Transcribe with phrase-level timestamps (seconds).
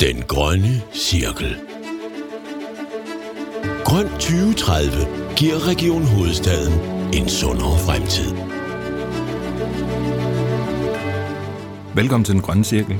[0.00, 1.56] Den grønne cirkel.
[3.84, 4.90] Grøn 2030
[5.36, 6.72] giver Region Hovedstaden
[7.14, 8.30] en sundere fremtid.
[11.94, 12.98] Velkommen til Den Grønne Cirkel,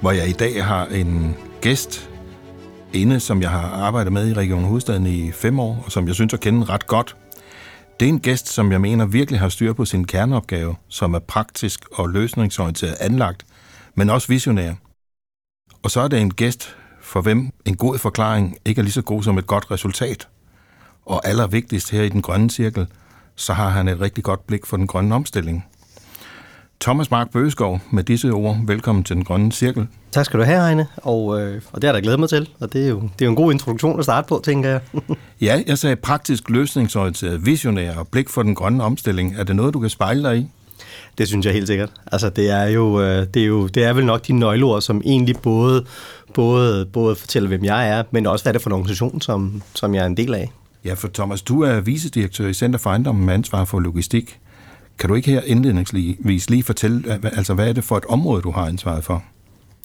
[0.00, 2.10] hvor jeg i dag har en gæst
[2.92, 6.14] inde, som jeg har arbejdet med i Region Hovedstaden i fem år, og som jeg
[6.14, 7.16] synes at kende ret godt.
[8.00, 11.18] Det er en gæst, som jeg mener virkelig har styr på sin kerneopgave, som er
[11.18, 13.46] praktisk og løsningsorienteret anlagt,
[13.94, 14.74] men også visionær.
[15.82, 19.02] Og så er det en gæst, for hvem en god forklaring ikke er lige så
[19.02, 20.28] god som et godt resultat.
[21.06, 22.86] Og allervigtigst her i den grønne cirkel,
[23.36, 25.66] så har han et rigtig godt blik for den grønne omstilling.
[26.80, 29.86] Thomas Mark Bøgeskov, med disse ord, velkommen til den grønne cirkel.
[30.12, 32.72] Tak skal du have, Heine, og, øh, og det jeg da glædet mig til, og
[32.72, 34.80] det er, jo, det er jo en god introduktion at starte på, tænker jeg.
[35.40, 39.34] ja, jeg sagde praktisk løsningsorienteret, visionær og blik for den grønne omstilling.
[39.38, 40.46] Er det noget, du kan spejle dig i?
[41.18, 41.90] Det synes jeg helt sikkert.
[42.12, 45.02] Altså, det er jo, øh, det er jo det er vel nok de nøgleord, som
[45.04, 45.84] egentlig både,
[46.34, 49.62] både, både fortæller, hvem jeg er, men også hvad det er for en organisation, som,
[49.74, 50.52] som jeg er en del af.
[50.84, 54.38] Ja, for Thomas, du er vicedirektør i Center for Ejendommen med ansvar for logistik.
[54.98, 58.50] Kan du ikke her indledningsvis lige fortælle, altså hvad er det for et område, du
[58.50, 59.24] har ansvaret for?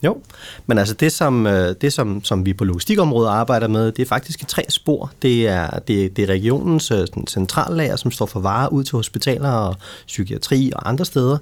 [0.04, 0.22] Jo,
[0.66, 4.08] men altså det, som, øh, det som, som vi på logistikområdet arbejder med, det er
[4.08, 5.12] faktisk i tre spor.
[5.22, 9.50] Det er, det, det er regionens øh, centrallager, som står for varer ud til hospitaler
[9.50, 9.76] og
[10.08, 11.38] psykiatri og andre steder,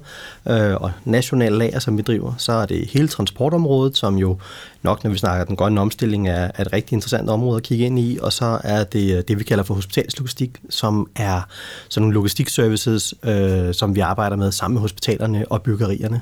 [0.48, 2.34] øh, og nationale lager, som vi driver.
[2.38, 4.38] Så er det hele transportområdet, som jo
[4.82, 7.86] nok, når vi snakker den grønne omstilling, er, er et rigtig interessant område at kigge
[7.86, 8.18] ind i.
[8.22, 11.40] Og så er det øh, det, vi kalder for hospitalslogistik, som er
[11.88, 16.20] sådan nogle logistikservices, øh, som vi arbejder med sammen med hospitalerne og byggerierne.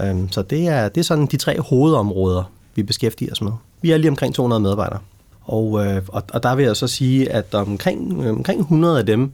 [0.00, 3.52] Øhm, så det er, det er sådan de tre hovedområder, vi beskæftiger os med.
[3.82, 4.98] Vi er lige omkring 200 medarbejdere.
[5.42, 9.32] Og, øh, og, og der vil jeg så sige, at omkring, omkring 100 af dem,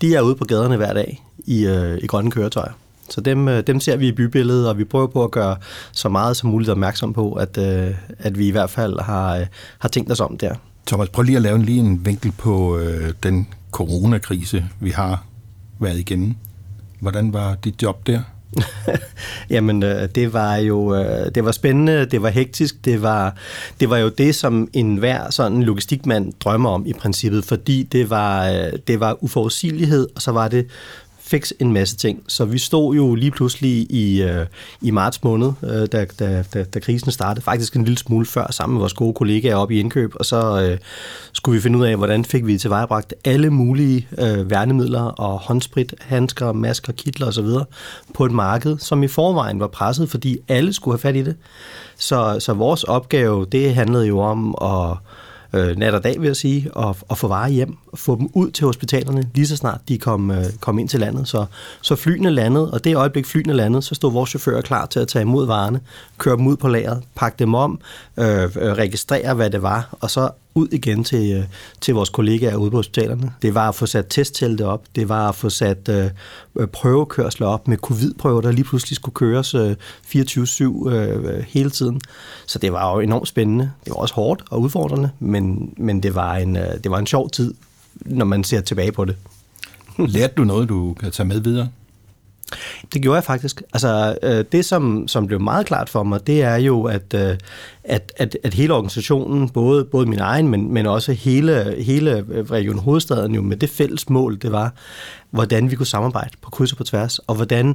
[0.00, 2.72] de er ude på gaderne hver dag i, øh, i grønne køretøjer.
[3.08, 5.56] Så dem, øh, dem ser vi i bybilledet, og vi prøver på at gøre
[5.92, 7.58] så meget som muligt opmærksom på, at,
[8.18, 9.44] at vi i hvert fald har,
[9.78, 10.54] har tænkt os om der.
[10.86, 15.24] Thomas, prøv lige at lave en, lige en vinkel på øh, den coronakrise, vi har
[15.80, 16.34] været igennem.
[17.00, 18.20] Hvordan var dit job der?
[19.50, 23.36] Jamen, øh, det var jo øh, det var spændende, det var hektisk, det var,
[23.80, 28.48] det var jo det, som enhver sådan logistikmand drømmer om i princippet, fordi det var,
[28.48, 30.66] øh, det var uforudsigelighed, og så var det
[31.32, 32.22] fikse en masse ting.
[32.28, 34.46] Så vi stod jo lige pludselig i, øh,
[34.82, 38.46] i marts måned, øh, da, da, da, da krisen startede, faktisk en lille smule før,
[38.50, 40.78] sammen med vores gode kollegaer op i indkøb, og så øh,
[41.32, 45.94] skulle vi finde ud af, hvordan fik vi tilvejebragt alle mulige øh, værnemidler og håndsprit,
[46.00, 47.48] handsker, masker, kitler osv.
[48.14, 51.36] på et marked, som i forvejen var presset, fordi alle skulle have fat i det.
[51.96, 54.96] Så, så vores opgave, det handlede jo om at
[55.52, 58.28] øh, nat og dag, vil jeg sige, og, og få varer hjem, og få dem
[58.32, 61.28] ud til hospitalerne, lige så snart de kom, øh, kom ind til landet.
[61.28, 61.46] Så,
[61.80, 65.08] så flyene landede, og det øjeblik flyene landede, så stod vores chauffører klar til at
[65.08, 65.80] tage imod varerne,
[66.18, 67.80] køre dem ud på lageret, pakke dem om,
[68.16, 71.44] øh, øh registrere, hvad det var, og så ud igen til, øh,
[71.80, 73.32] til vores kollegaer ude på hospitalerne.
[73.42, 76.10] Det var at få sat testtelte op, det var at få sat øh,
[76.56, 79.76] øh, prøvekørsler op med covid-prøver, der lige pludselig skulle køres øh,
[80.06, 82.00] 24-7 øh, hele tiden.
[82.46, 83.70] Så det var jo enormt spændende.
[83.84, 87.06] Det var også hårdt og udfordrende, men, men det, var en, øh, det var en
[87.06, 87.54] sjov tid,
[87.94, 89.16] når man ser tilbage på det.
[89.98, 91.68] Lærte du noget, du kan tage med videre?
[92.92, 93.62] Det gjorde jeg faktisk.
[93.72, 97.36] Altså, øh, det, som, som blev meget klart for mig, det er jo, at, øh,
[97.84, 102.50] at, at, at hele organisationen, både, både min egen, men, men også hele, hele øh,
[102.50, 104.74] Region Hovedstaden, jo med det fælles mål, det var,
[105.30, 107.74] hvordan vi kunne samarbejde på kryds og på tværs, og hvordan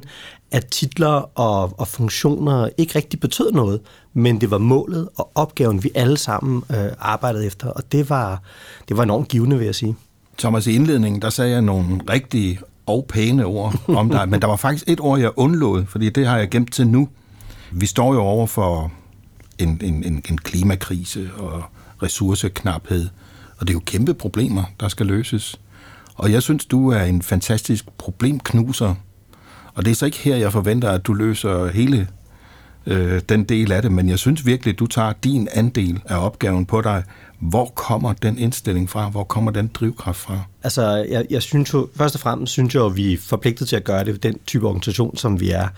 [0.50, 3.80] at titler og, og funktioner ikke rigtig betød noget,
[4.14, 8.42] men det var målet og opgaven, vi alle sammen øh, arbejdede efter, og det var,
[8.88, 9.96] det var enormt givende, vil jeg sige.
[10.38, 14.48] Thomas, i indledningen, der sagde jeg nogle rigtige og pæne ord om dig, men der
[14.48, 17.08] var faktisk et ord, jeg undlod, fordi det har jeg gemt til nu.
[17.72, 18.92] Vi står jo over for
[19.58, 21.62] en, en, en, en klimakrise og
[22.02, 23.08] ressourceknaphed,
[23.58, 25.60] og det er jo kæmpe problemer, der skal løses.
[26.14, 28.94] Og jeg synes, du er en fantastisk problemknuser,
[29.74, 32.08] og det er så ikke her, jeg forventer, at du løser hele
[32.86, 36.24] øh, den del af det, men jeg synes virkelig, at du tager din andel af
[36.26, 37.02] opgaven på dig.
[37.40, 39.08] Hvor kommer den indstilling fra?
[39.08, 40.38] Hvor kommer den drivkraft fra?
[40.62, 43.76] Altså, jeg, jeg synes jo, først og fremmest synes jeg, at vi er forpligtet til
[43.76, 45.68] at gøre det den type organisation, som vi er.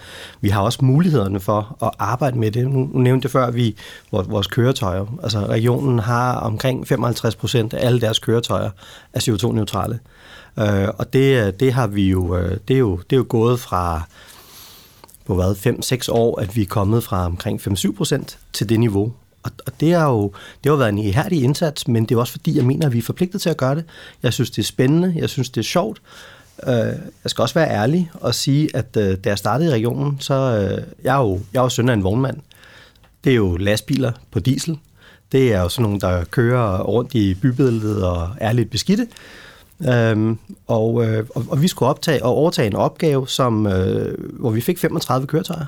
[0.41, 2.69] Vi har også mulighederne for at arbejde med det.
[2.69, 3.77] Nu, nu nævnte jeg før, at vi,
[4.13, 8.71] vores, vores køretøjer, altså regionen har omkring 55 procent af alle deres køretøjer
[9.13, 9.99] er CO2-neutrale.
[10.59, 13.61] Øh, og det, det har vi jo, øh, det er jo, det er jo gået
[13.61, 14.03] fra
[15.27, 15.55] på hvad,
[16.07, 19.13] 5-6 år, at vi er kommet fra omkring 5-7 procent til det niveau.
[19.43, 20.33] Og, og det har jo
[20.65, 22.99] det har været en ihærdig indsats, men det er også fordi, jeg mener, at vi
[22.99, 23.85] er forpligtet til at gøre det.
[24.23, 26.03] Jeg synes, det er spændende, jeg synes, det er sjovt.
[26.67, 26.73] Uh,
[27.25, 30.35] jeg skal også være ærlig og sige, at uh, da jeg startede i regionen, så
[30.35, 32.37] øh, jeg er jo, jeg er jo søn af en vognmand.
[33.25, 34.79] det er jo lastbiler på diesel.
[35.33, 39.07] Det er jo sådan nogle, der kører rundt i bybilledet og er lidt beskidte.
[39.89, 44.51] Øhm, og, øh, og, og vi skulle optage og overtage en opgave, som, øh, hvor
[44.51, 45.67] vi fik 35 køretøjer.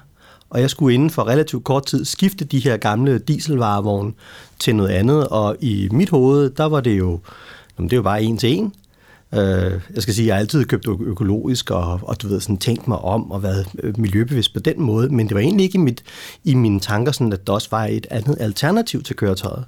[0.52, 4.12] Og jeg skulle inden for relativt kort tid skifte de her gamle dieselvarevogne
[4.58, 5.28] til noget andet.
[5.28, 7.20] Og i mit hoved, der var det jo,
[7.78, 8.74] jamen det var bare en til en.
[9.34, 12.56] Øh, jeg skal sige, at jeg har altid købt økologisk og, og du ved, sådan,
[12.56, 15.76] tænkt mig om og været øh, miljøbevidst på den måde, men det var egentlig ikke
[15.76, 16.02] i, mit,
[16.44, 19.64] i mine tanker, sådan, at der også var et andet alternativ til køretøjet.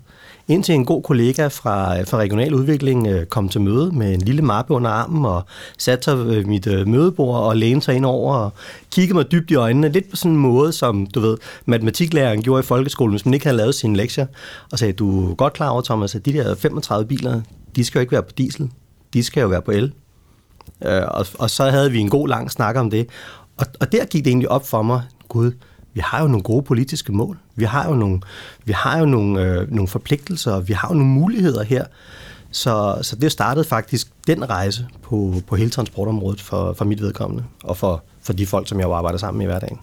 [0.48, 4.42] Indtil en god kollega fra, fra Regional Udvikling øh, kom til møde med en lille
[4.42, 5.42] mappe under armen og
[5.78, 8.52] satte sig ved mit øh, mødebord og lænede sig ind over og
[8.90, 9.88] kiggede mig dybt i øjnene.
[9.88, 11.36] Lidt på sådan en måde, som du ved,
[11.66, 14.26] matematiklæreren gjorde i folkeskolen, hvis man ikke havde lavet sine lektier.
[14.72, 17.40] Og sagde, du er godt klar over, Thomas, at de der 35 biler,
[17.76, 18.70] de skal jo ikke være på diesel
[19.14, 19.92] de skal jo være på el.
[20.84, 23.08] Øh, og, og så havde vi en god lang snak om det.
[23.56, 25.52] Og, og der gik det egentlig op for mig, gud,
[25.94, 27.38] vi har jo nogle gode politiske mål.
[27.56, 28.20] Vi har jo nogle,
[28.64, 31.84] vi har jo nogle, øh, nogle forpligtelser, og vi har jo nogle muligheder her.
[32.50, 37.44] Så, så det startede faktisk den rejse på, på hele transportområdet for, for mit vedkommende,
[37.64, 39.78] og for, for de folk, som jeg jo arbejder sammen med i hverdagen.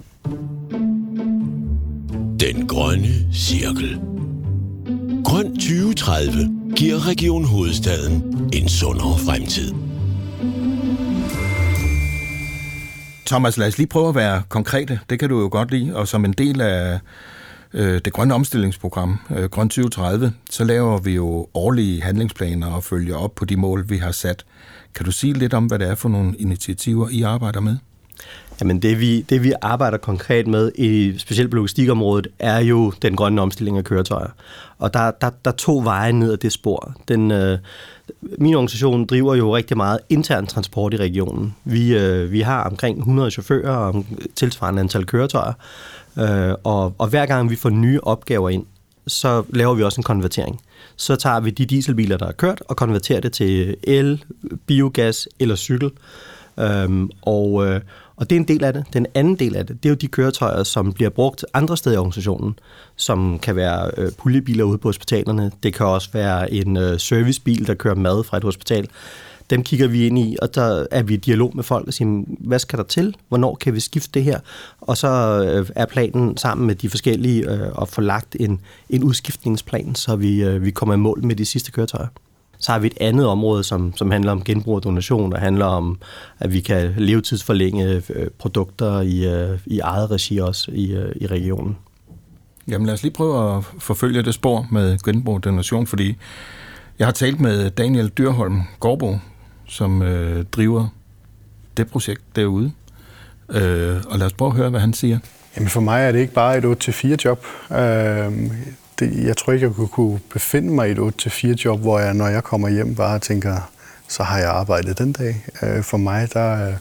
[2.40, 4.00] Den grønne cirkel.
[5.26, 6.34] Grøn 2030
[6.76, 9.74] giver Region Hovedstaden en sundere fremtid.
[13.32, 15.00] Thomas, lad os lige prøve at være konkrete.
[15.10, 15.96] Det kan du jo godt lide.
[15.96, 17.00] Og som en del af
[17.74, 23.16] øh, det grønne omstillingsprogram, øh, Grøn 2030, så laver vi jo årlige handlingsplaner og følger
[23.16, 24.46] op på de mål, vi har sat.
[24.96, 27.78] Kan du sige lidt om, hvad det er for nogle initiativer, I arbejder med?
[28.62, 33.16] Jamen det vi, det vi arbejder konkret med, i specielt på logistikområdet, er jo den
[33.16, 34.30] grønne omstilling af køretøjer.
[34.78, 36.96] Og der, der, der er to veje ned ad det spor.
[37.08, 37.60] Den, øh,
[38.22, 41.56] min organisation driver jo rigtig meget intern transport i regionen.
[41.64, 45.54] Vi, øh, vi har omkring 100 chauffører og tilsvarende antal køretøjer.
[46.20, 48.66] Øh, og, og hver gang vi får nye opgaver ind,
[49.08, 50.62] så laver vi også en konvertering.
[50.96, 54.24] Så tager vi de dieselbiler, der er kørt, og konverterer det til el,
[54.68, 55.92] biogas eller cykel.
[56.60, 57.82] Øhm, og, øh,
[58.22, 58.86] og det er en del af det.
[58.94, 61.96] Den anden del af det, det er jo de køretøjer, som bliver brugt andre steder
[61.96, 62.60] i organisationen,
[62.96, 65.52] som kan være øh, puljebiler ude på hospitalerne.
[65.64, 68.88] Det kan også være en øh, servicebil, der kører mad fra et hospital.
[69.50, 72.24] Dem kigger vi ind i, og der er vi i dialog med folk og siger,
[72.40, 73.16] hvad skal der til?
[73.28, 74.40] Hvornår kan vi skifte det her?
[74.82, 75.08] Og så
[75.44, 80.16] øh, er planen sammen med de forskellige øh, at få lagt en, en udskiftningsplan, så
[80.16, 82.08] vi, øh, vi kommer i mål med de sidste køretøjer.
[82.62, 85.66] Så har vi et andet område, som, som handler om genbrug og donation, og handler
[85.66, 86.00] om,
[86.40, 91.28] at vi kan levetidsforlænge øh, produkter i, øh, i eget regi også i, øh, i
[91.28, 91.78] regionen.
[92.68, 96.18] Jamen lad os lige prøve at forfølge det spor med genbrug og donation, fordi
[97.00, 99.18] jeg har talt med Daniel Dyrholm Gårdbo,
[99.68, 100.88] som øh, driver
[101.78, 102.72] det projekt derude.
[103.50, 105.20] Øh, og lad os prøve at høre, hvad han siger.
[105.56, 107.46] Jamen for mig er det ikke bare et 8-4 job.
[107.72, 108.52] Øh,
[109.02, 112.14] det, jeg tror ikke, jeg kunne, kunne befinde mig i et 8-4 job, hvor jeg,
[112.14, 113.72] når jeg kommer hjem, bare tænker,
[114.08, 115.46] så har jeg arbejdet den dag.
[115.64, 116.74] Øh, for mig, der, øh,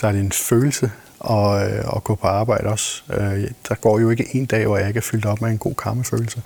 [0.00, 0.90] der er det en følelse
[1.30, 3.02] at, øh, at gå på arbejde også.
[3.10, 5.58] Øh, der går jo ikke en dag, hvor jeg ikke er fyldt op med en
[5.58, 6.42] god karmefølelse.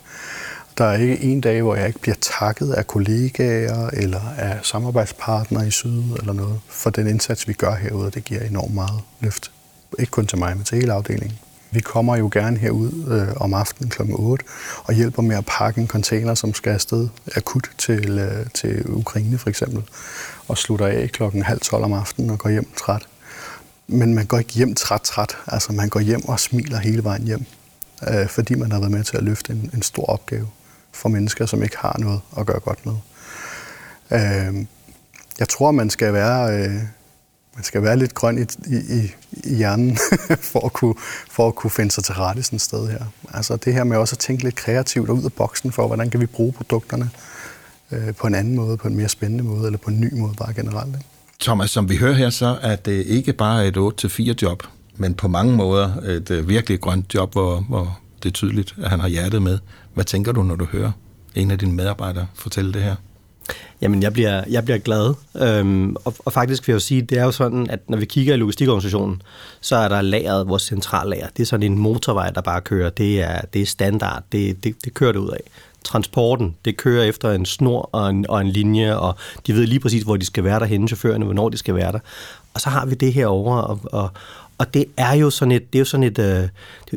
[0.77, 5.67] Der er ikke en dag, hvor jeg ikke bliver takket af kollegaer eller af samarbejdspartnere
[5.67, 8.11] i Syd eller noget for den indsats, vi gør herude.
[8.11, 9.51] Det giver enormt meget løft.
[9.99, 11.39] Ikke kun til mig, men til hele afdelingen.
[11.71, 14.01] Vi kommer jo gerne herud øh, om aftenen kl.
[14.09, 14.45] 8
[14.83, 19.37] og hjælper med at pakke en container, som skal afsted akut til, øh, til Ukraine
[19.37, 19.83] for eksempel,
[20.47, 23.07] og slutter af klokken halv 12 om aftenen og går hjem træt.
[23.87, 27.23] Men man går ikke hjem træt træt, altså man går hjem og smiler hele vejen
[27.23, 27.45] hjem,
[28.07, 30.47] øh, fordi man har været med til at løfte en, en stor opgave
[30.91, 32.95] for mennesker, som ikke har noget at gøre godt med.
[34.11, 34.65] Øh,
[35.39, 36.57] jeg tror, man skal være...
[36.57, 36.81] Øh,
[37.55, 39.11] man skal være lidt grøn i, i,
[39.43, 39.97] i hjernen
[40.51, 40.95] for, at kunne,
[41.31, 43.05] for at kunne finde sig til rette sådan et sted her.
[43.33, 46.09] Altså det her med også at tænke lidt kreativt og ud af boksen for, hvordan
[46.09, 47.09] kan vi bruge produkterne
[47.91, 50.33] øh, på en anden måde, på en mere spændende måde, eller på en ny måde
[50.33, 50.95] bare generelt.
[50.95, 51.07] Ikke?
[51.39, 54.63] Thomas, som vi hører her, så er det ikke bare et 8-4 job,
[54.97, 58.89] men på mange måder et øh, virkelig grønt job, hvor, hvor det er tydeligt, at
[58.89, 59.59] han har hjertet med.
[59.93, 60.91] Hvad tænker du, når du hører
[61.35, 62.95] en af dine medarbejdere fortælle det her?
[63.81, 65.13] Jamen, jeg bliver, jeg bliver glad.
[65.35, 68.05] Øhm, og, og faktisk vil jeg jo sige, det er jo sådan, at når vi
[68.05, 69.21] kigger i logistikorganisationen,
[69.61, 71.27] så er der lageret, vores centrallager.
[71.37, 72.89] Det er sådan en motorvej, der bare kører.
[72.89, 74.23] Det er, det er standard.
[74.31, 75.41] Det, det, det kører det ud af.
[75.83, 79.15] Transporten, det kører efter en snor og en, og en linje, og
[79.47, 81.99] de ved lige præcis, hvor de skal være derhenne, chaufførerne, hvornår de skal være der.
[82.53, 84.09] Og så har vi det her over, og, og,
[84.57, 86.19] og det er jo sådan et, det er jo sådan et,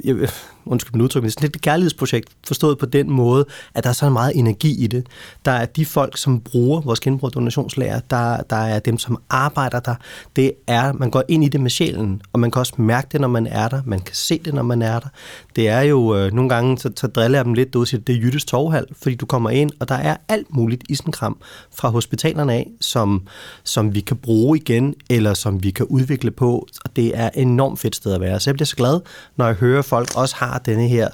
[0.05, 0.29] øh,
[0.67, 4.11] undskyld min udtryk, men sådan et kærlighedsprojekt, forstået på den måde, at der er så
[4.11, 5.07] meget energi i det.
[5.45, 9.81] Der er de folk, som bruger vores genbrug donationslager, der, der er dem, som arbejder
[9.81, 9.95] der.
[10.37, 13.21] Det er, man går ind i det med sjælen, og man kan også mærke det,
[13.21, 13.83] når man er der.
[13.87, 15.09] Man kan se det, når man er der.
[15.57, 18.15] Det er jo, øh, nogle gange, så, så driller jeg dem lidt, du siger, det
[18.15, 21.37] er Jyttes Torvhal, fordi du kommer ind, og der er alt muligt i sådan kram
[21.75, 23.23] fra hospitalerne af, som,
[23.65, 27.81] som vi kan bruge igen, eller som vi kan udvikle på, og det er enormt
[27.81, 28.41] fedt sted at være.
[28.41, 29.01] Så jeg bliver så glad,
[29.37, 31.09] når jeg hører, at folk også har denne her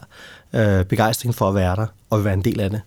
[0.52, 2.80] øh, begejstring for at være der og være en del af det.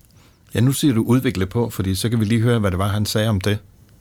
[0.55, 2.87] Ja, nu siger du udvikle på, fordi så kan vi lige høre, hvad det var,
[2.87, 3.57] han sagde om det.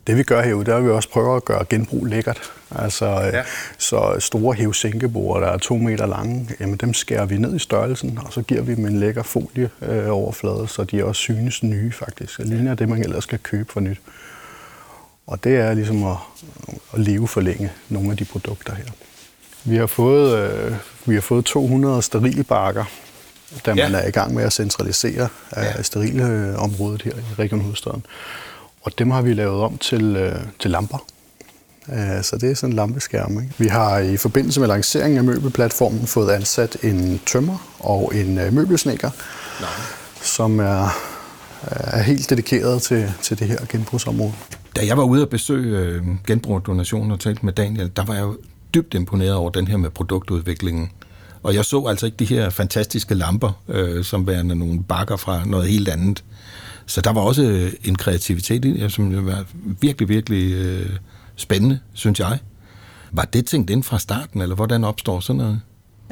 [0.07, 2.41] Det vi gør herude, det er, at vi også prøver at gøre genbrug lækkert.
[2.75, 3.43] Altså, ja.
[3.77, 8.19] Så store hævsænkebord, der er to meter lange, jamen dem skærer vi ned i størrelsen,
[8.25, 12.37] og så giver vi dem en lækker folieoverflade, øh, så de også synes nye faktisk.
[12.37, 14.01] Det ligner det, man ellers skal købe for nyt.
[15.27, 16.17] Og det er ligesom at,
[16.93, 18.85] at leve forlænge nogle af de produkter her.
[19.63, 20.73] Vi har fået, øh,
[21.05, 22.85] vi har fået 200 sterilbakker,
[23.65, 23.97] da man ja.
[23.97, 25.27] er i gang med at centralisere
[25.57, 25.81] øh, ja.
[25.81, 28.05] sterilområdet her i Region Hovedstaden.
[28.81, 31.05] Og dem har vi lavet om til, øh, til lamper.
[31.89, 33.41] Øh, så det er sådan en lampeskærm.
[33.41, 33.53] Ikke?
[33.57, 38.53] Vi har i forbindelse med lanceringen af møbelplatformen fået ansat en tømmer og en øh,
[38.53, 39.09] møbelsnækker,
[39.59, 39.69] Nej.
[40.21, 40.97] som er,
[41.67, 44.33] er helt dedikeret til, til det her genbrugsområde.
[44.75, 48.21] Da jeg var ude at besøge øh, genbrug og talte med Daniel, der var jeg
[48.21, 48.37] jo
[48.73, 50.91] dybt imponeret over den her med produktudviklingen.
[51.43, 55.45] Og jeg så altså ikke de her fantastiske lamper, øh, som værende nogle bakker fra
[55.45, 56.23] noget helt andet.
[56.85, 59.45] Så der var også øh, en kreativitet i det, som var
[59.81, 60.89] virkelig, virkelig øh,
[61.35, 62.39] spændende, synes jeg.
[63.11, 65.61] Var det tænkt ind fra starten, eller hvordan opstår sådan noget?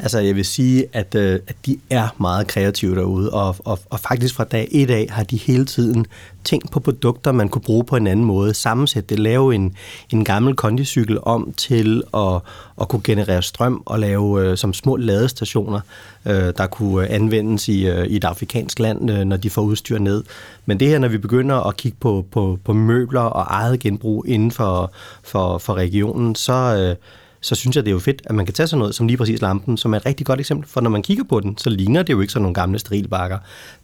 [0.01, 3.99] Altså, jeg vil sige, at, øh, at de er meget kreative derude, og, og, og
[3.99, 6.05] faktisk fra dag et af har de hele tiden
[6.43, 8.53] tænkt på produkter, man kunne bruge på en anden måde.
[8.53, 9.75] Sammensætte det, lave en,
[10.09, 12.41] en gammel kondicykel om til at,
[12.81, 15.79] at kunne generere strøm og lave øh, som små ladestationer,
[16.25, 19.61] øh, der kunne øh, anvendes i, øh, i et afrikansk land, øh, når de får
[19.61, 20.23] udstyr ned.
[20.65, 24.27] Men det her, når vi begynder at kigge på, på, på møbler og eget genbrug
[24.27, 24.91] inden for,
[25.23, 26.53] for, for regionen, så...
[26.53, 26.95] Øh,
[27.41, 29.17] så synes jeg, det er jo fedt, at man kan tage sådan noget som lige
[29.17, 31.69] præcis lampen, som er et rigtig godt eksempel, for når man kigger på den, så
[31.69, 33.37] ligner det jo ikke sådan nogle gamle sterilbakker.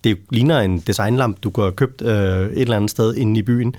[0.04, 3.44] Det ligner en designlamp, du kunne have købt øh, et eller andet sted inde i
[3.44, 3.76] byen,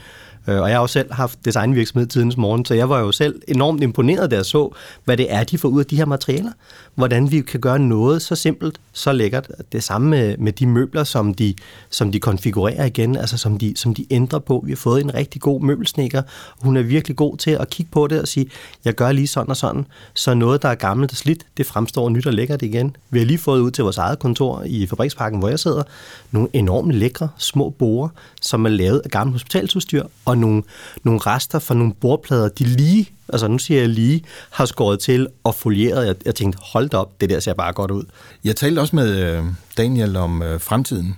[0.48, 3.42] Øh, og jeg har også selv haft designvirksomhed tidens morgen, så jeg var jo selv
[3.48, 4.74] enormt imponeret, da jeg så,
[5.04, 6.50] hvad det er, de får ud af de her materialer.
[6.94, 9.48] Hvordan vi kan gøre noget så simpelt, så lækkert.
[9.72, 11.54] Det samme med, med de møbler, som de,
[11.90, 14.62] som de konfigurerer igen, altså som de, som de ændrer på.
[14.66, 16.22] Vi har fået en rigtig god møbelsnikker.
[16.58, 18.46] Hun er virkelig god til at kigge på det og sige,
[18.84, 19.86] jeg gør lige sådan og sådan.
[20.14, 22.96] Så noget, der er gammelt og slidt, det fremstår nyt og lækkert igen.
[23.10, 25.82] Vi har lige fået ud til vores eget kontor i Fabriksparken, hvor jeg sidder,
[26.30, 28.08] nogle enormt lækre små borer,
[28.42, 30.62] som er lavet af gammelt hospitalsudstyr, og nogle,
[31.02, 35.28] nogle rester fra nogle bordplader, de lige, altså nu siger jeg lige, har skåret til
[35.44, 36.06] og folieret.
[36.06, 38.04] Jeg, jeg tænkte, hold da op, det der ser bare godt ud.
[38.44, 39.44] Jeg talte også med øh,
[39.76, 41.16] Daniel om øh, fremtiden.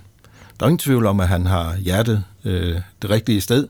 [0.59, 3.67] Der er ingen tvivl om, at han har hjertet øh, det rigtige sted,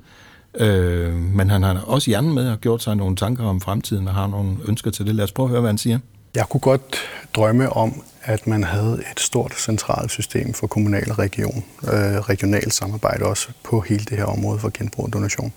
[0.56, 4.14] øh, men han har også hjernen med og gjort sig nogle tanker om fremtiden og
[4.14, 5.16] har nogle ønsker til det.
[5.16, 6.00] Lad os prøve at høre, hvad han siger.
[6.36, 6.98] Jeg kunne godt
[7.36, 12.74] drømme om, at man havde et stort centralt system for kommunal og region, øh, regionalt
[12.74, 15.54] samarbejde også på hele det her område for genbrug og donation.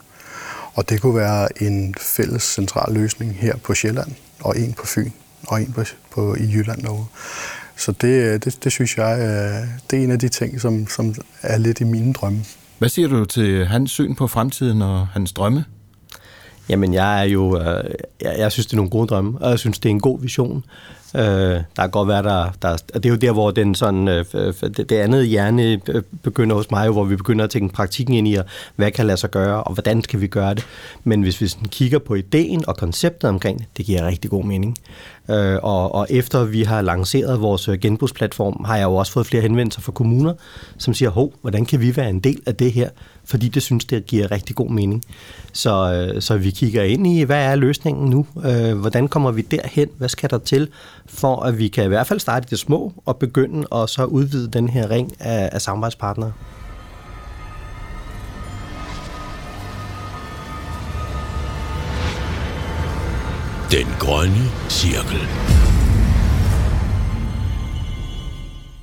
[0.75, 5.11] Og det kunne være en fælles central løsning her på Sjælland, og en på Fyn,
[5.49, 7.05] og en på, på i Jylland derude.
[7.77, 10.87] Så det, øh, det, det synes jeg, øh, det er en af de ting, som,
[10.87, 12.45] som er lidt i mine drømme.
[12.79, 15.65] Hvad siger du til hans syn på fremtiden og hans drømme?
[16.69, 17.91] Jamen, jeg er jo, øh,
[18.21, 20.21] jeg, jeg synes, det er nogle gode drømme, og jeg synes, det er en god
[20.21, 20.65] vision.
[21.15, 24.25] Øh, der kan godt være, der, der, det er jo der, hvor den sådan, øh,
[24.63, 28.37] det, andet hjerne øh, begynder hos mig, hvor vi begynder at tænke praktikken ind i,
[28.77, 30.67] hvad kan lade sig gøre, og hvordan skal vi gøre det.
[31.05, 34.45] Men hvis vi sådan kigger på ideen og konceptet omkring det, det giver rigtig god
[34.45, 34.79] mening.
[35.31, 39.27] Øh, og, og efter vi har lanceret vores øh, genbrugsplatform, har jeg jo også fået
[39.27, 40.35] flere henvendelser fra kommuner,
[40.79, 42.91] som siger, hov, hvordan kan vi være en del af det her?
[43.25, 45.05] Fordi det synes, det giver rigtig god mening.
[45.53, 48.27] Så, øh, så vi kigger ind i, hvad er løsningen nu?
[48.45, 49.89] Øh, hvordan kommer vi derhen?
[49.99, 50.69] Hvad skal der til,
[51.07, 54.49] for at vi kan i hvert fald starte det små og begynde at så udvide
[54.51, 56.33] den her ring af, af samarbejdspartnere?
[63.71, 65.19] Den grønne cirkel.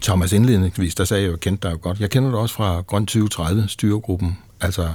[0.02, 2.00] Thomas, indledningsvis, der sagde jeg jo, at kendte dig jo godt.
[2.00, 4.88] Jeg kender dig også fra Grøn 2030, styregruppen, altså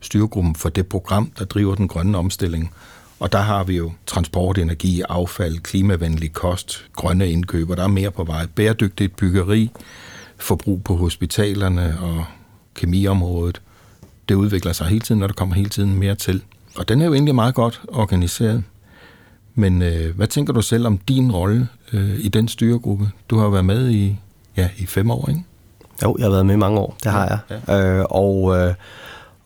[0.00, 2.74] styregruppen for det program, der driver den grønne omstilling.
[3.22, 8.10] Og der har vi jo transport, energi, affald, klimavenlig kost, grønne indkøber, der er mere
[8.10, 8.46] på vej.
[8.46, 9.70] Bæredygtigt byggeri,
[10.36, 12.24] forbrug på hospitalerne og
[12.74, 13.62] kemiområdet.
[14.28, 16.42] Det udvikler sig hele tiden, og der kommer hele tiden mere til.
[16.76, 18.64] Og den er jo egentlig meget godt organiseret.
[19.54, 23.10] Men øh, hvad tænker du selv om din rolle øh, i den styregruppe?
[23.30, 24.18] Du har været med i,
[24.56, 25.42] ja, i fem år, ikke?
[26.02, 27.60] Jo, jeg har været med i mange år, det har jeg.
[27.68, 27.98] Ja.
[27.98, 28.74] Øh, og, øh,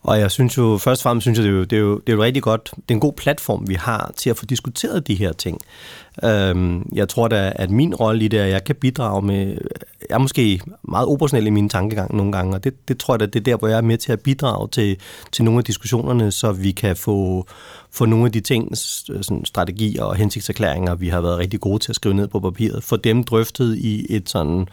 [0.07, 1.99] og jeg synes jo, først og fremmest synes jeg, det er jo, det er jo,
[1.99, 4.45] det er jo rigtig godt, det er en god platform, vi har til at få
[4.45, 5.61] diskuteret de her ting.
[6.23, 9.45] Øhm, jeg tror da, at min rolle i det er, at jeg kan bidrage med,
[10.09, 13.19] jeg er måske meget operationel i mine tankegang nogle gange, og det, det tror jeg
[13.19, 14.97] da, det er der, hvor jeg er med til at bidrage til,
[15.31, 17.47] til nogle af diskussionerne, så vi kan få,
[17.91, 21.91] få nogle af de ting, sådan strategier og hensigtserklæringer, vi har været rigtig gode til
[21.91, 24.67] at skrive ned på papiret, få dem drøftet i et sådan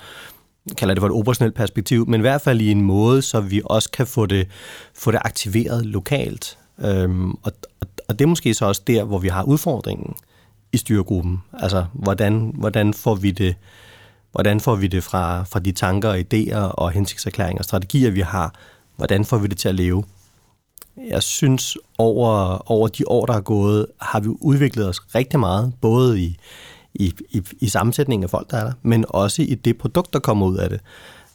[0.79, 3.63] kalder det for et operationelt perspektiv, men i hvert fald i en måde, så vi
[3.65, 4.49] også kan få det,
[4.95, 6.59] få det aktiveret lokalt.
[6.79, 10.15] Øhm, og, og, og det er måske så også der, hvor vi har udfordringen
[10.73, 11.43] i styregruppen.
[11.53, 13.57] Altså, hvordan, hvordan får vi det,
[14.33, 18.21] hvordan får vi det fra, fra de tanker og idéer og hensigtserklæringer og strategier, vi
[18.21, 18.55] har,
[18.97, 20.05] hvordan får vi det til at leve?
[21.09, 25.73] Jeg synes, over, over de år, der er gået, har vi udviklet os rigtig meget,
[25.81, 26.39] både i,
[26.95, 30.19] i, i, i sammensætningen af folk, der er der, men også i det produkt, der
[30.19, 30.81] kommer ud af det.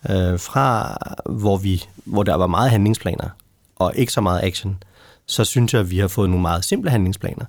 [0.09, 3.29] Øh, fra hvor, vi, hvor der var meget handlingsplaner
[3.75, 4.83] og ikke så meget action,
[5.25, 7.45] så synes jeg, at vi har fået nogle meget simple handlingsplaner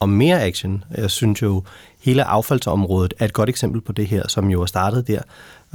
[0.00, 0.84] og mere action.
[0.96, 1.62] Jeg synes jo,
[2.00, 5.20] hele affaldsområdet er et godt eksempel på det her, som jo er startet der,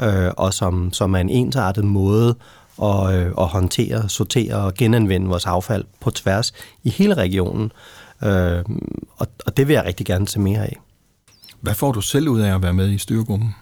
[0.01, 2.35] øh, og som, som er en ensartet måde
[2.81, 6.53] at, øh, at håndtere, sortere og genanvende vores affald på tværs
[6.83, 7.71] i hele regionen.
[8.23, 8.63] Øh,
[9.17, 10.77] og, og det vil jeg rigtig gerne se mere af.
[11.61, 13.55] Hvad får du selv ud af at være med i styregruppen?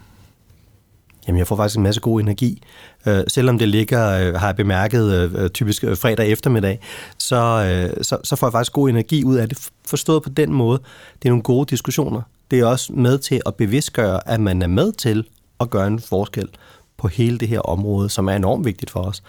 [1.27, 2.62] Jamen, jeg får faktisk en masse god energi.
[3.06, 6.80] Øh, selvom det ligger, øh, har jeg bemærket, øh, øh typisk øh, fredag eftermiddag,
[7.18, 9.70] så, øh, så, så får jeg faktisk god energi ud af det.
[9.86, 10.80] Forstået på den måde,
[11.13, 12.22] det er nogle gode diskussioner.
[12.51, 15.27] Det er også med til at bevidstgøre, at man er med til
[15.60, 16.50] at gøre en forskel
[16.98, 19.24] på hele det her område, som er enormt vigtigt for os.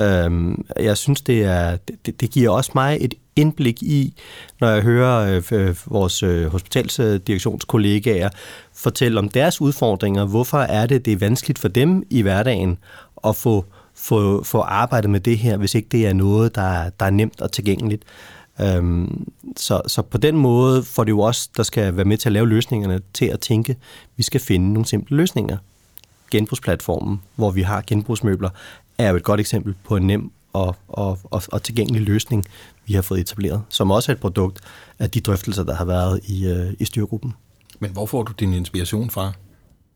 [0.00, 1.76] Øhm, jeg synes, det, er,
[2.06, 4.14] det, det giver også mig et indblik i,
[4.60, 8.28] når jeg hører øh, øh, vores øh, hospitalsdirektionskollegaer
[8.74, 10.24] fortælle om deres udfordringer.
[10.24, 12.78] Hvorfor er det, det er vanskeligt for dem i hverdagen
[13.26, 13.64] at få,
[13.94, 17.40] få, få arbejdet med det her, hvis ikke det er noget, der, der er nemt
[17.40, 18.02] og tilgængeligt.
[18.60, 22.28] Øhm, så, så på den måde får det jo også, der skal være med til
[22.28, 23.78] at lave løsningerne, til at tænke, at
[24.16, 25.58] vi skal finde nogle simple løsninger.
[26.30, 28.50] Genbrugsplatformen, hvor vi har genbrugsmøbler,
[28.98, 32.44] er jo et godt eksempel på en nem og, og, og, og tilgængelig løsning,
[32.86, 34.60] vi har fået etableret, som også er et produkt
[34.98, 37.34] af de drøftelser, der har været i, øh, i styrgruppen.
[37.80, 39.32] Men hvor får du din inspiration fra?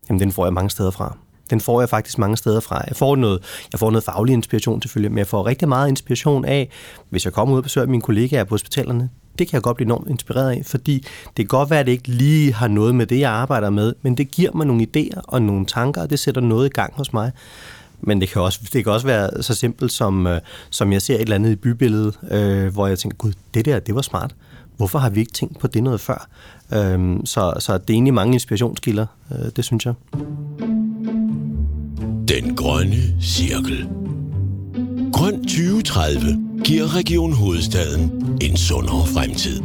[0.09, 1.17] Jamen, den får jeg mange steder fra.
[1.49, 2.83] Den får jeg faktisk mange steder fra.
[2.87, 3.39] Jeg får noget,
[3.71, 6.69] jeg får noget faglig inspiration selvfølgelig, men jeg får rigtig meget inspiration af,
[7.09, 9.09] hvis jeg kommer ud og besøger mine kollegaer på hospitalerne.
[9.39, 11.91] Det kan jeg godt blive enormt inspireret af, fordi det kan godt være, at det
[11.91, 15.21] ikke lige har noget med det, jeg arbejder med, men det giver mig nogle idéer
[15.23, 17.31] og nogle tanker, og det sætter noget i gang hos mig.
[18.01, 21.15] Men det kan også, det kan også være så simpelt, som, øh, som jeg ser
[21.15, 24.35] et eller andet i bybilledet, øh, hvor jeg tænker, gud, det der, det var smart.
[24.77, 26.27] Hvorfor har vi ikke tænkt på det noget før?
[26.73, 29.93] Øh, så, så det er egentlig mange inspirationskilder, øh, det synes jeg.
[32.29, 33.89] Den grønne cirkel.
[35.13, 36.21] Grøn 2030
[36.65, 39.61] giver Region Hovedstaden en sundere fremtid.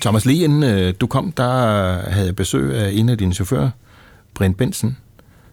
[0.00, 1.52] Thomas, lige inden øh, du kom, der
[2.10, 3.70] havde jeg besøg af en af dine chauffører,
[4.34, 4.96] Brent Benson,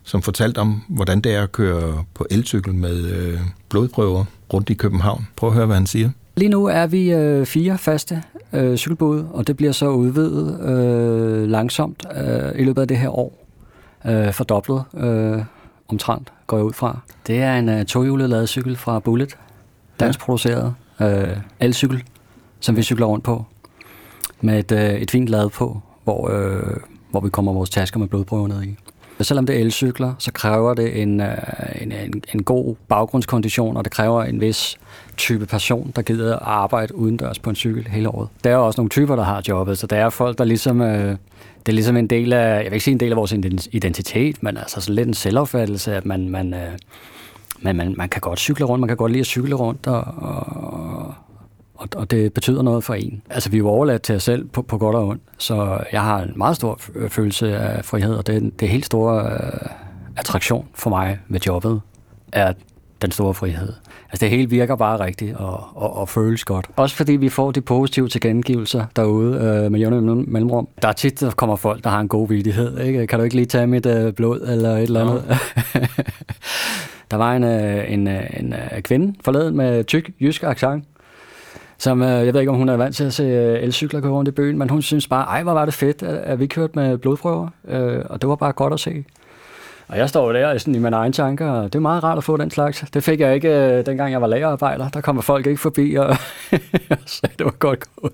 [0.03, 4.73] som fortalte om, hvordan det er at køre på elcykel med øh, blodprøver rundt i
[4.73, 5.27] København.
[5.35, 6.09] Prøv at høre, hvad han siger.
[6.37, 11.49] Lige nu er vi øh, fire faste øh, cykelbåde, og det bliver så udvidet øh,
[11.49, 13.46] langsomt øh, i løbet af det her år.
[14.05, 15.43] Øh, fordoblet øh,
[15.87, 16.99] omtrent, går jeg ud fra.
[17.27, 19.37] Det er en øh, tohjulet ladecykel fra Bullet,
[19.99, 22.03] dansk produceret øh, elcykel,
[22.59, 23.45] som vi cykler rundt på,
[24.41, 26.77] med et, øh, et fint lad på, hvor, øh,
[27.11, 28.75] hvor vi kommer vores tasker med blodprøver ned i.
[29.21, 31.37] Selvom det er elcykler, så kræver det en, øh,
[31.81, 34.77] en, en, en god baggrundskondition, og det kræver en vis
[35.17, 38.29] type person, der gider at arbejde udendørs på en cykel hele året.
[38.43, 40.81] Der er også nogle typer, der har jobbet, så der er folk, der ligesom...
[40.81, 41.15] Øh,
[41.65, 43.31] det er ligesom en del af, jeg vil ikke sige en del af vores
[43.71, 46.71] identitet, men altså så lidt en selvopfattelse, at man, man, øh,
[47.61, 50.03] man, man, man kan godt cykle rundt, man kan godt lide at cykle rundt, og,
[50.17, 51.13] og,
[51.75, 53.21] og, og det betyder noget for en.
[53.29, 56.01] Altså, vi er jo overladt til os selv på, på godt og ondt, så jeg
[56.01, 59.69] har en meget stor følelse af frihed, og det, det helt store øh,
[60.17, 61.81] attraktion for mig ved jobbet
[62.31, 62.53] er
[63.01, 63.73] den store frihed.
[64.11, 66.67] Altså, det hele virker bare rigtigt og, og, og føles godt.
[66.75, 70.67] Også fordi vi får de positive tilkendegivelser derude øh, med jævne mellemrum.
[70.81, 72.79] Der er tit, der kommer folk, der har en god vidighed.
[72.79, 73.07] Ikke?
[73.07, 75.23] Kan du ikke lige tage mit øh, blod eller et eller andet?
[75.29, 75.79] Ja.
[77.11, 80.83] der var en, øh, en, øh, en, en kvinde forleden med tyk jysk accent,
[81.77, 84.11] som, øh, jeg ved ikke, om hun er vant til at se øh, elcykler køre
[84.11, 86.47] rundt i byen, men hun synes bare, ej, hvor var det fedt, at, at vi
[86.47, 89.05] kørte med blodprøver, øh, og det var bare godt at se.
[89.87, 92.23] Og jeg står der sådan i mine egne tanker, og det er meget rart at
[92.23, 92.85] få den slags.
[92.93, 94.89] Det fik jeg ikke, øh, dengang jeg var lagerarbejder.
[94.89, 96.17] Der kommer folk ikke forbi, og
[97.05, 98.13] sagde, det var godt gået.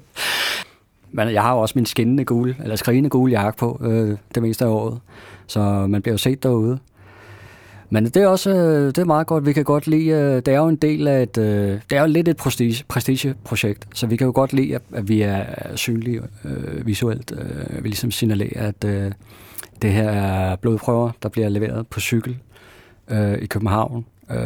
[1.11, 4.43] Men jeg har jo også min skinnende gule, eller skrigende gule jakke på øh, det
[4.43, 4.99] meste af året.
[5.47, 6.79] Så man bliver jo set derude.
[7.93, 9.45] Men det er også øh, det er meget godt.
[9.45, 12.01] Vi kan godt lide, øh, det er jo en del af et, øh, det er
[12.01, 16.21] jo lidt et prestige, prestigeprojekt, så vi kan jo godt lide, at vi er synlige
[16.45, 17.31] øh, visuelt.
[17.31, 19.11] Øh, vi ligesom signalerer, at øh,
[19.81, 22.37] det her er blodprøver, der bliver leveret på cykel
[23.07, 24.05] øh, i København.
[24.31, 24.37] Øh,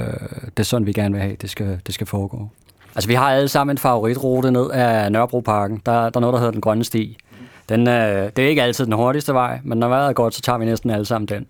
[0.43, 2.49] det er sådan, vi gerne vil have, det skal, det skal foregå.
[2.95, 5.81] Altså, vi har alle sammen en favoritrute ned af Nørrebroparken.
[5.85, 7.17] Der, der er noget, der hedder Den Grønne Sti.
[7.69, 10.41] Den, øh, det er ikke altid den hurtigste vej, men når vejret er godt, så
[10.41, 11.45] tager vi næsten alle sammen den.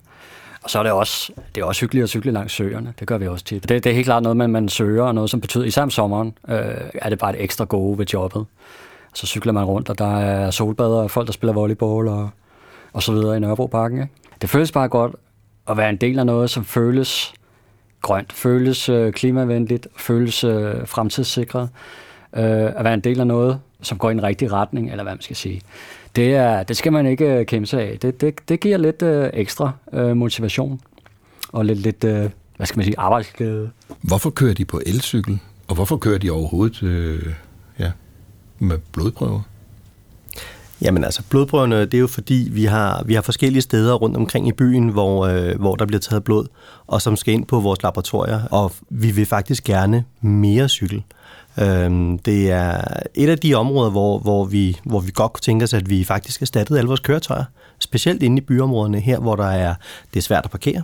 [0.67, 2.93] Og så er det også, det er også hyggeligt at cykle langs søerne.
[2.99, 3.69] Det gør vi også tit.
[3.69, 5.89] Det, det er helt klart noget, man, man søger, og noget, som betyder, især om
[5.89, 6.57] sommeren, øh,
[6.93, 8.45] er det bare et ekstra gode ved jobbet.
[9.13, 12.29] Så cykler man rundt, og der er solbader og folk, der spiller volleyball og,
[12.93, 14.01] og så videre i Nørrebroparken.
[14.01, 14.13] Ikke?
[14.41, 15.15] Det føles bare godt
[15.69, 17.33] at være en del af noget, som føles
[18.01, 21.69] grønt, føles øh, klimavenligt, føles øh, fremtidssikret.
[22.35, 22.43] Øh,
[22.75, 25.21] at være en del af noget, som går i en rigtig retning, eller hvad man
[25.21, 25.61] skal sige
[26.17, 27.99] det, er, det skal man ikke øh, kæmpe sig af.
[27.99, 30.81] Det, det, det giver lidt øh, ekstra øh, motivation
[31.51, 33.69] og lidt, lidt øh, hvad skal man sige, arbejdsglæde.
[34.01, 35.39] Hvorfor kører de på elcykel?
[35.67, 37.33] Og hvorfor kører de overhovedet øh,
[37.79, 37.91] ja,
[38.59, 39.41] med blodprøver?
[40.81, 44.47] Jamen altså, blodprøverne, det er jo fordi, vi har, vi har forskellige steder rundt omkring
[44.47, 46.47] i byen, hvor, øh, hvor der bliver taget blod,
[46.87, 51.03] og som skal ind på vores laboratorier, og vi vil faktisk gerne mere cykel.
[51.59, 52.81] Øhm, det er
[53.13, 56.03] et af de områder, hvor, hvor, vi, hvor vi godt kunne tænke os, at vi
[56.03, 57.43] faktisk erstattede alle vores køretøjer.
[57.79, 59.75] Specielt inde i byområderne her, hvor der er,
[60.13, 60.83] det er svært at parkere.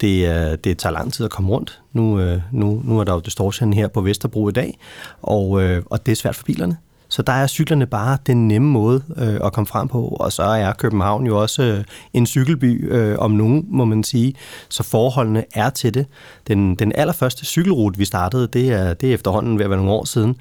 [0.00, 1.80] Det, øh, det tager lang tid at komme rundt.
[1.92, 4.78] Nu, øh, nu, nu er der jo distortion her på Vesterbro i dag,
[5.22, 6.76] og, øh, og det er svært for bilerne.
[7.08, 10.42] Så der er cyklerne bare den nemme måde øh, at komme frem på, og så
[10.42, 14.34] er København jo også øh, en cykelby øh, om nogen, må man sige,
[14.68, 16.06] så forholdene er til det.
[16.48, 19.92] Den, den allerførste cykelrute, vi startede, det er, det er efterhånden ved at være nogle
[19.92, 20.36] år siden,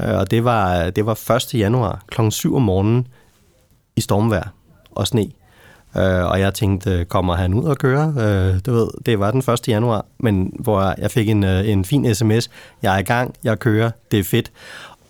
[0.00, 1.54] øh, og det var, det var 1.
[1.54, 2.30] januar kl.
[2.30, 3.06] 7 om morgenen
[3.96, 4.48] i stormvejr
[4.90, 5.30] og sne.
[5.96, 8.14] Øh, og jeg tænkte, kommer han ud og køre?
[8.18, 9.68] Øh, du ved, det var den 1.
[9.68, 12.50] januar, men hvor jeg fik en, øh, en fin sms.
[12.82, 14.52] Jeg er i gang, jeg kører, det er fedt.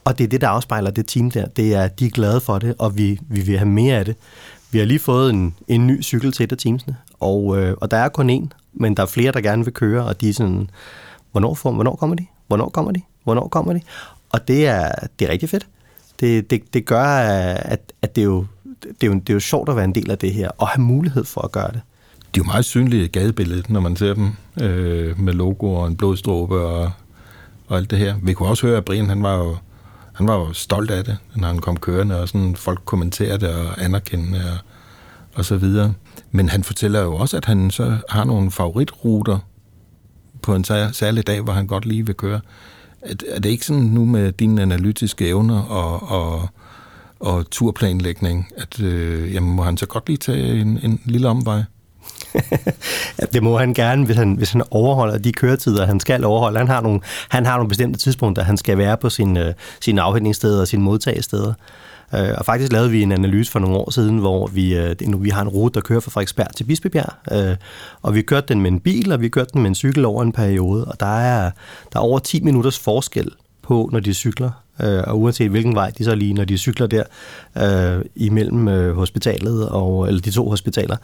[0.04, 1.46] Og det er det, der afspejler det team der.
[1.46, 4.16] Det er, de er glade for det, og vi, vi vil have mere af det.
[4.70, 7.90] Vi har lige fået en, en ny cykel til et af teamsene, og, øh, og
[7.90, 10.32] der er kun én, men der er flere, der gerne vil køre, og de er
[10.32, 10.70] sådan,
[11.32, 12.26] hvornår, får, hvornår kommer de?
[12.46, 13.00] Hvornår kommer de?
[13.24, 13.80] Hvornår kommer de?
[14.30, 15.66] Og det er, det er rigtig fedt.
[16.20, 18.46] Det, det, det gør, at, at det, er jo,
[18.82, 20.68] det, er jo, det er jo sjovt at være en del af det her, og
[20.68, 21.80] have mulighed for at gøre det.
[22.34, 25.86] De er jo meget synlige i gadebilledet, når man ser dem øh, med logo og
[25.86, 26.90] en blodstråbe og,
[27.68, 28.14] og alt det her.
[28.22, 29.56] Vi kunne også høre, at Brian han var jo
[30.14, 33.54] han var jo stolt af det, når han kom kørende, og sådan folk kommenterede det
[33.54, 34.58] og anerkendte og,
[35.34, 35.94] og så videre.
[36.30, 39.38] Men han fortæller jo også, at han så har nogle favoritruter
[40.42, 42.40] på en særlig dag, hvor han godt lige vil køre.
[43.28, 46.48] Er det ikke sådan nu med dine analytiske evner og, og,
[47.20, 51.62] og turplanlægning, at øh, jamen, må han så godt lige tage en, en lille omvej?
[53.32, 56.58] Det må han gerne, hvis han, hvis han overholder de køretider, han skal overholde.
[56.58, 59.94] Han har nogle, han har nogle bestemte tidspunkter, han skal være på sin, øh, sin
[59.94, 61.52] sine afhentningssteder og sine modtagesteder.
[62.14, 65.18] Øh, og faktisk lavede vi en analyse for nogle år siden, hvor vi, øh, nu
[65.18, 67.56] vi har en rute, der kører fra Frederiksberg til Bispebjerg.
[68.02, 70.22] Og vi kørte den med en bil, og vi kørte den med en cykel over
[70.22, 70.84] en periode.
[70.84, 71.50] Og der er,
[71.92, 73.30] der er over 10 minutters forskel
[73.64, 74.50] på, når de cykler
[74.82, 77.02] øh, og uanset hvilken vej de så lige, når de cykler der
[77.56, 80.96] øh, imellem øh, hospitalet og eller de to hospitaler.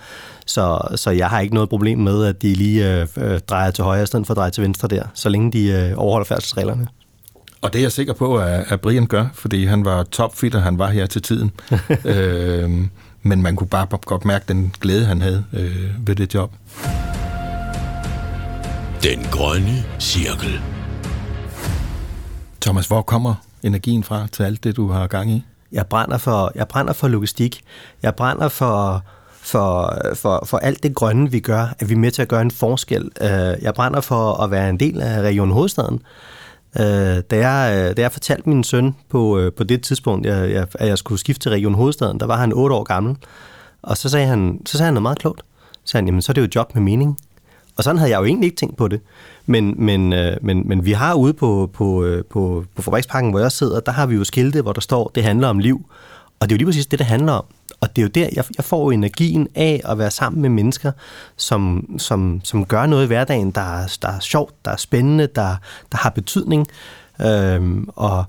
[0.47, 3.85] Så, så jeg har ikke noget problem med, at de lige øh, øh, drejer til
[3.85, 6.87] højre i stedet for at dreje til venstre der, så længe de øh, overholder færdselsreglerne.
[7.63, 10.63] Og det er jeg sikker på, at, at Brian gør, fordi han var topfit, og
[10.63, 11.51] han var her til tiden.
[12.05, 12.71] øh,
[13.23, 16.53] men man kunne bare godt mærke den glæde, han havde øh, ved det job.
[19.03, 20.80] Den grønne cirkel.
[22.61, 25.45] Thomas, hvor kommer energien fra til alt det, du har gang i?
[25.73, 27.61] Jeg brænder for, jeg brænder for logistik.
[28.03, 32.11] Jeg brænder for, for, for, for alt det grønne, vi gør, at vi er med
[32.11, 33.11] til at gøre en forskel.
[33.21, 33.29] Øh,
[33.63, 36.03] jeg brænder for at være en del af Region Hovedstaden.
[36.81, 40.67] Øh, da jeg, øh, da jeg fortalte min søn på, på det tidspunkt, jeg, jeg,
[40.75, 43.17] at jeg skulle skifte til Region Hovedstaden, der var han 8 år gammel.
[43.83, 45.43] Og så sagde han, så sagde han noget meget klogt.
[45.73, 47.19] Så sagde han, jamen så er det jo et job med mening.
[47.77, 49.01] Og sådan havde jeg jo egentlig ikke tænkt på det.
[49.51, 53.41] Men, men, øh, men, men vi har ude på, på, øh, på, på fabriksparken, hvor
[53.41, 55.87] jeg sidder, der har vi jo skilte, hvor der står, det handler om liv.
[56.41, 57.45] Og det er jo lige præcis det, det handler om.
[57.81, 60.93] Og det er jo der, jeg, jeg får energien af at være sammen med mennesker,
[61.37, 65.27] som, som, som gør noget i hverdagen, der er, der er sjovt, der er spændende,
[65.27, 65.57] der,
[65.93, 66.67] der har betydning.
[67.21, 68.25] Øhm, og,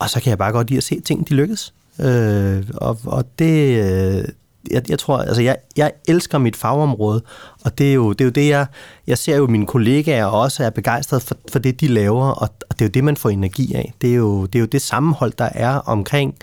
[0.00, 1.74] og så kan jeg bare godt lide at se ting, de lykkes.
[2.00, 4.24] Øh, og, og det, øh,
[4.70, 7.22] jeg, jeg tror, altså jeg, jeg elsker mit fagområde,
[7.64, 8.66] og det er jo det, er jo det jeg,
[9.06, 12.78] jeg ser jo mine kollegaer også er begejstret for, for det, de laver, og, og
[12.78, 13.94] det er jo det, man får energi af.
[14.00, 16.34] Det er jo det, er jo det sammenhold, der er omkring,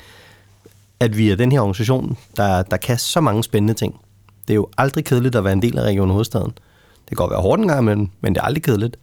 [1.00, 4.00] at vi er den her organisation, der, der kan så mange spændende ting.
[4.48, 6.52] Det er jo aldrig kedeligt at være en del af Region Hovedstaden.
[7.00, 8.98] Det kan godt være hårdt en gang imellem, men det er aldrig kedeligt.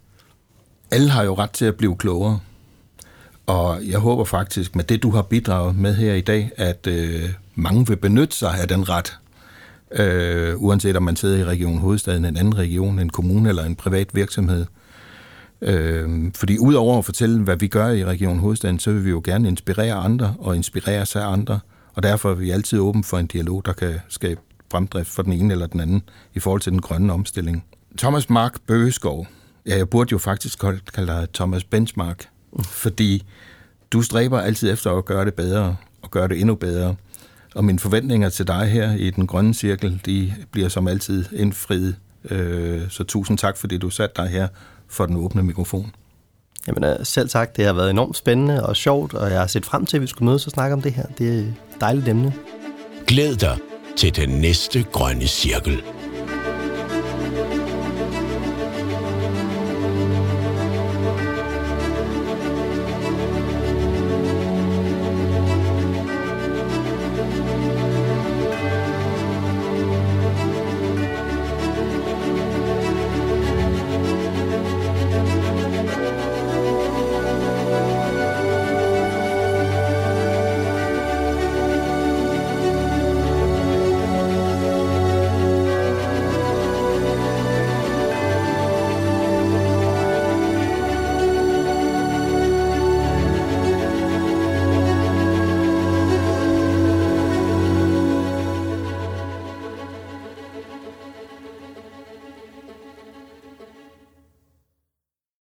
[0.91, 2.39] Alle har jo ret til at blive klogere.
[3.45, 7.29] Og jeg håber faktisk med det, du har bidraget med her i dag, at øh,
[7.55, 9.19] mange vil benytte sig af den ret.
[9.91, 13.75] Øh, uanset om man sidder i Region Hovedstaden, en anden region, en kommune eller en
[13.75, 14.65] privat virksomhed.
[15.61, 19.21] Øh, fordi udover at fortælle, hvad vi gør i Region Hovedstaden, så vil vi jo
[19.23, 21.59] gerne inspirere andre og inspirere sig af andre.
[21.93, 24.41] Og derfor er vi altid åben for en dialog, der kan skabe
[24.71, 26.01] fremdrift for den ene eller den anden
[26.33, 27.65] i forhold til den grønne omstilling.
[27.97, 29.27] Thomas Mark Bøgeskov.
[29.65, 30.59] Ja, jeg burde jo faktisk
[30.93, 32.25] kalde dig Thomas Benchmark,
[32.63, 33.23] fordi
[33.91, 36.95] du stræber altid efter at gøre det bedre og gøre det endnu bedre.
[37.55, 41.95] Og mine forventninger til dig her i den grønne cirkel, de bliver som altid indfriet.
[42.29, 44.47] Øh, så tusind tak, fordi du satte dig her
[44.87, 45.91] for den åbne mikrofon.
[46.67, 49.65] Jamen øh, selv tak, det har været enormt spændende og sjovt, og jeg har set
[49.65, 51.05] frem til, at vi skulle mødes og snakke om det her.
[51.17, 52.33] Det er et dejligt emne.
[53.07, 53.57] Glæd dig
[53.97, 55.83] til den næste grønne cirkel.